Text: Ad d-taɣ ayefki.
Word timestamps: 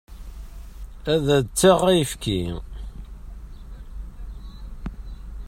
Ad 1.13 1.19
d-taɣ 1.43 1.79
ayefki. 1.89 2.41